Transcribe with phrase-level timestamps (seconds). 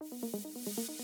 [0.00, 0.95] Música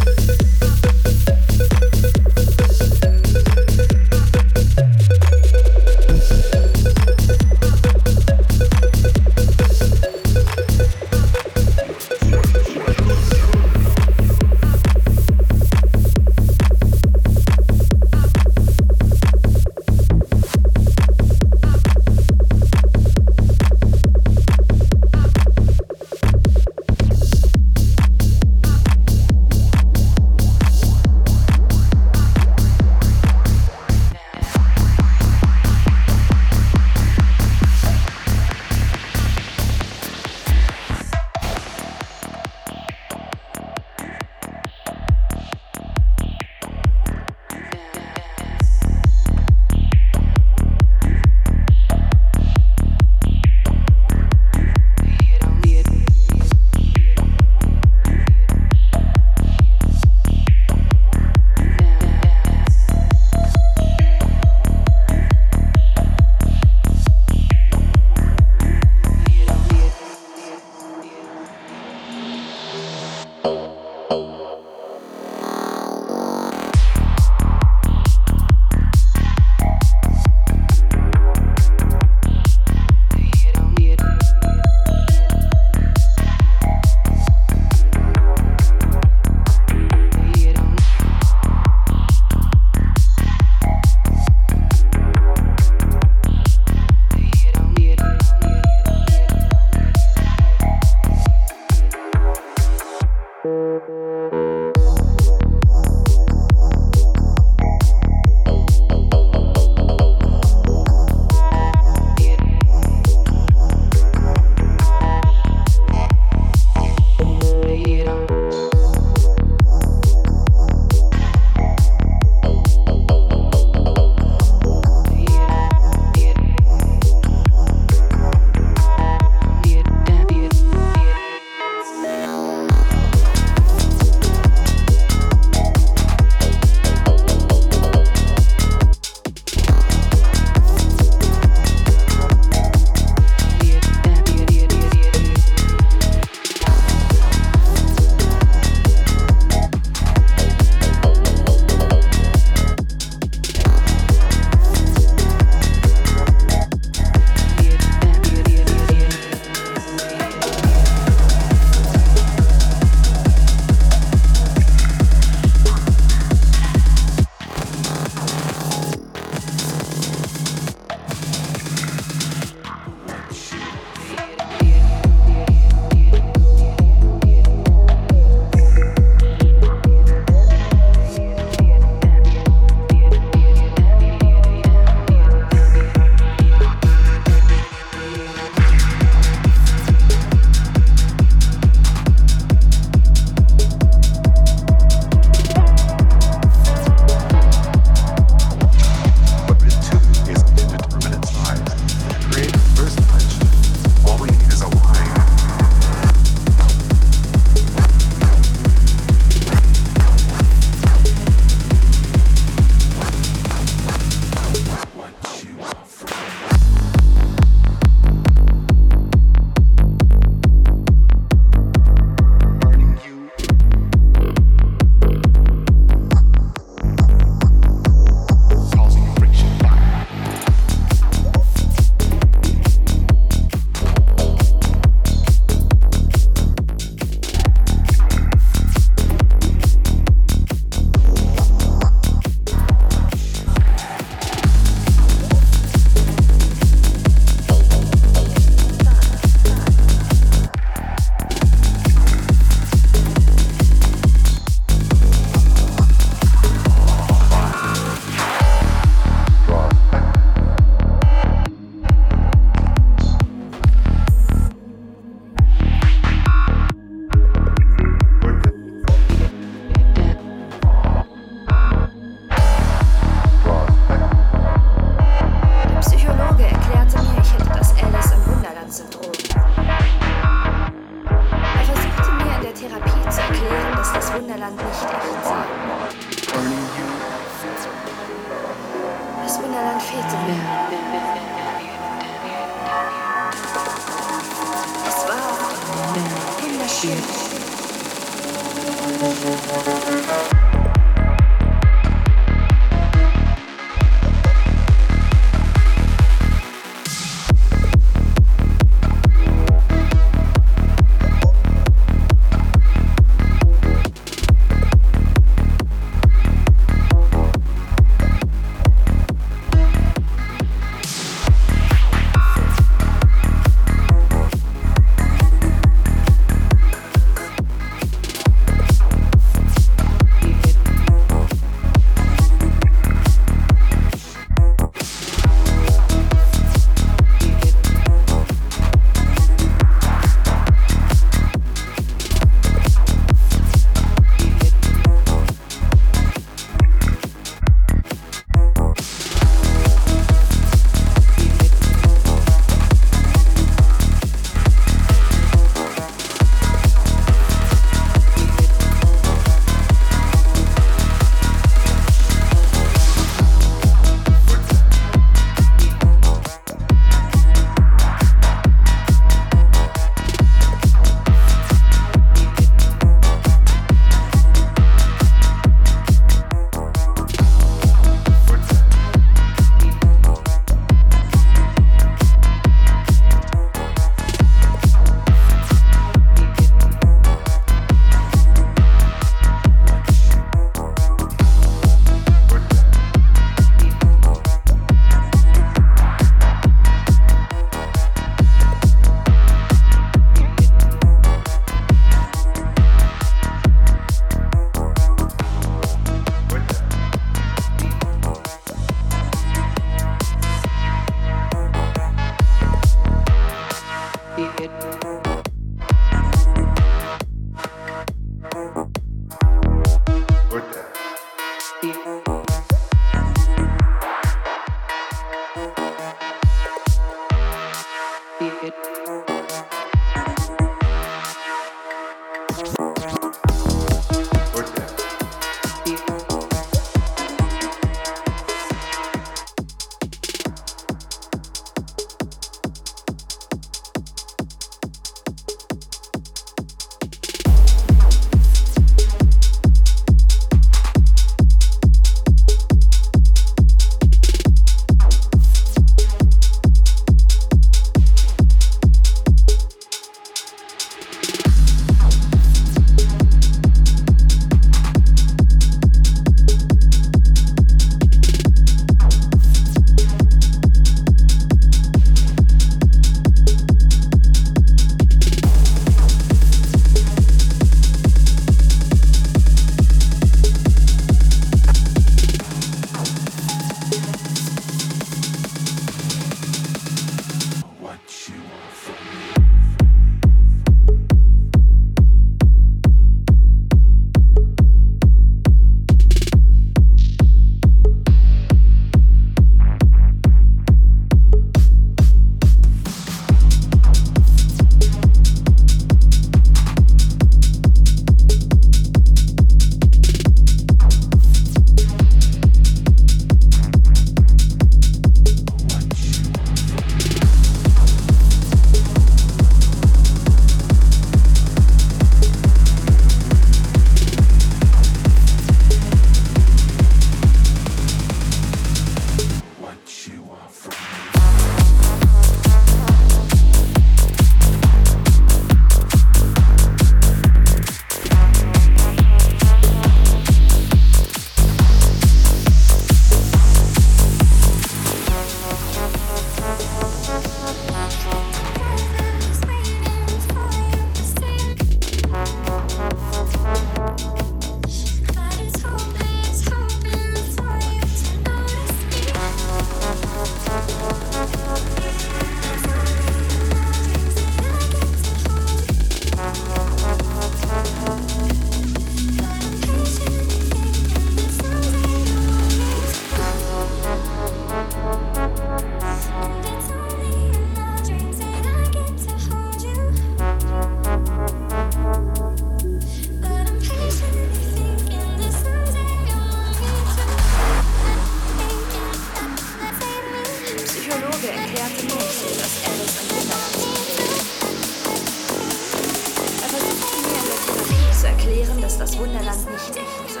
[598.60, 600.00] das Wunderland nicht echt sei.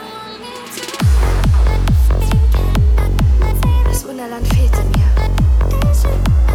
[3.88, 6.49] Das Wunderland fehlte mir.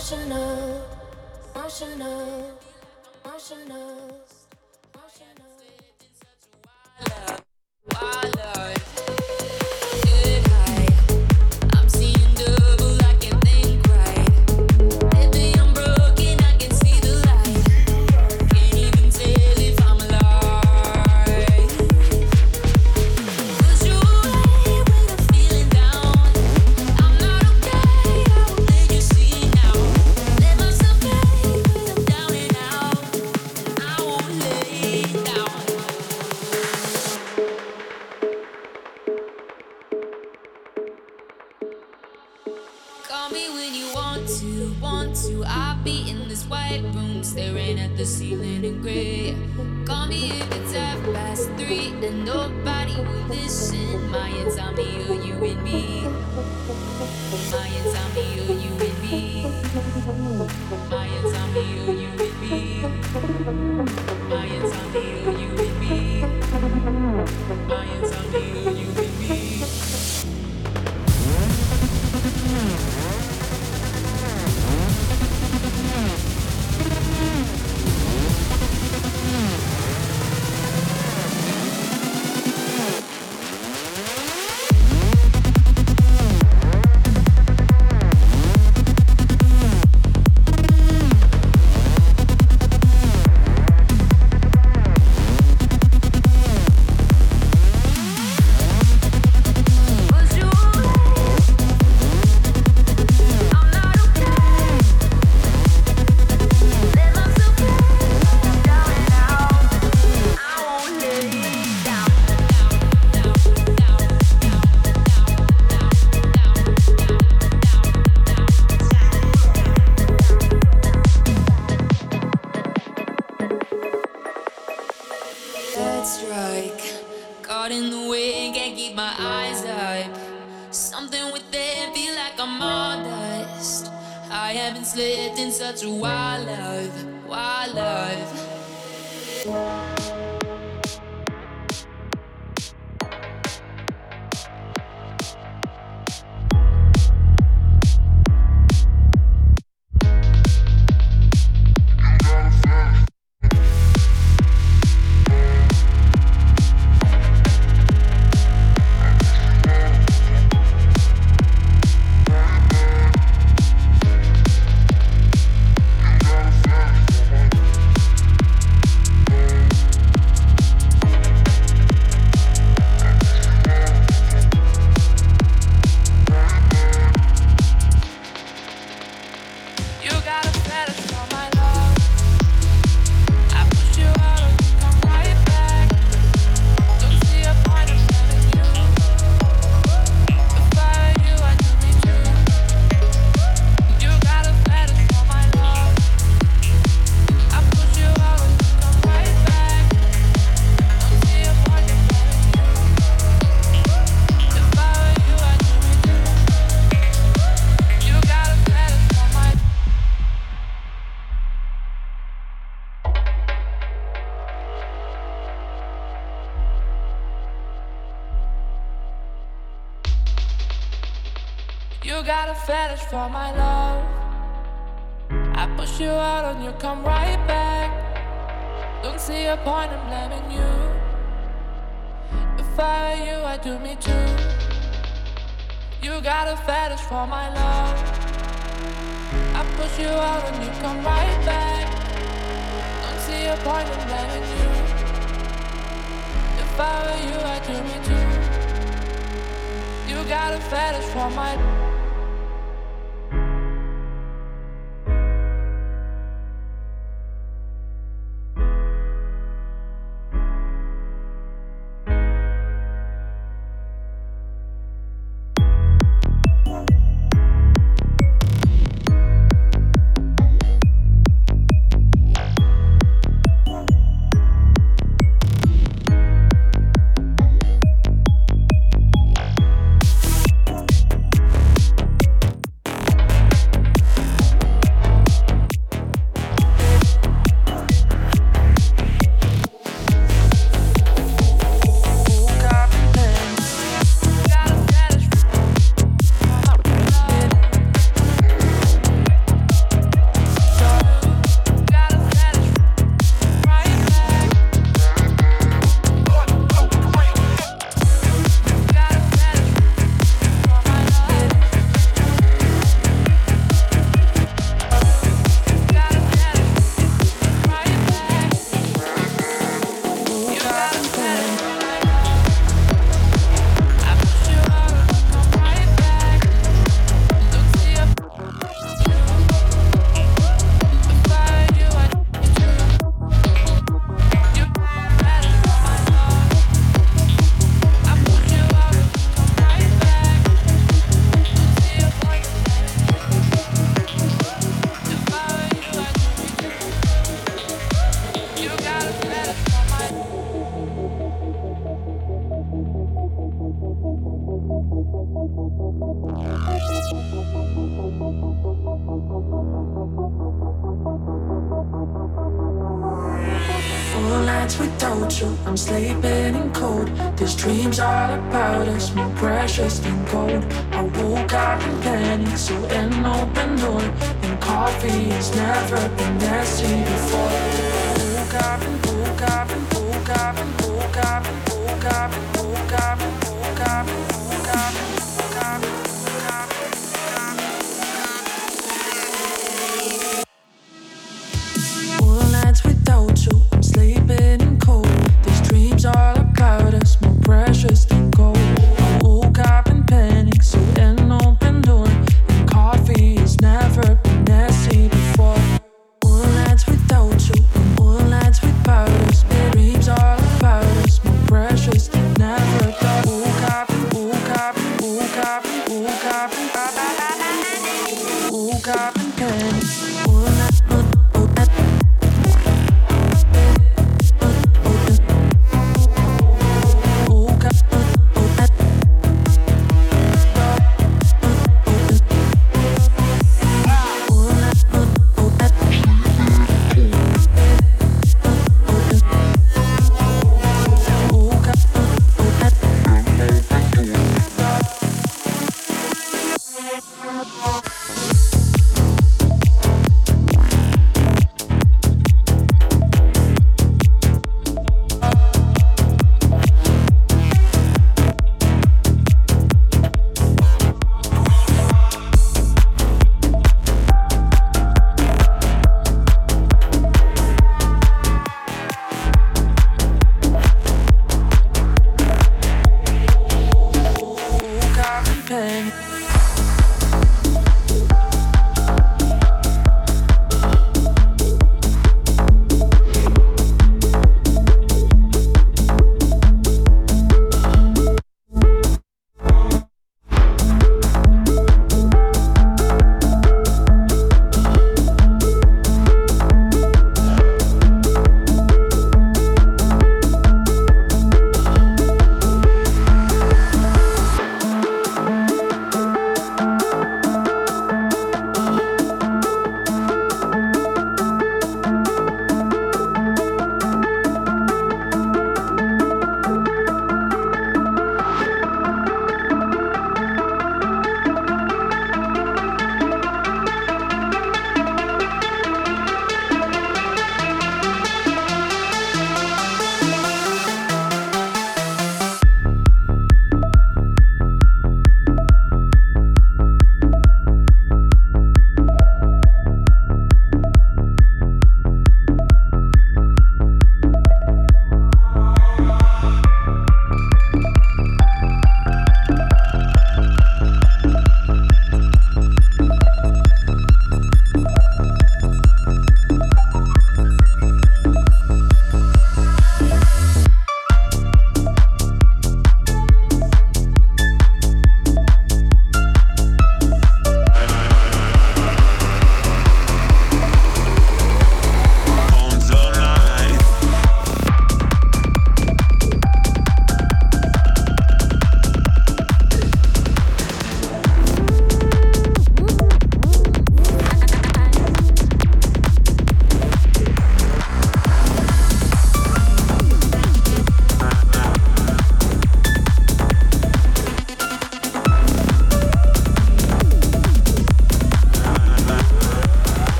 [0.00, 0.80] Emotional,
[1.54, 2.58] emotional,
[3.22, 4.10] emotional.
[7.92, 8.79] emotional.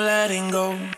[0.00, 0.93] Letting go.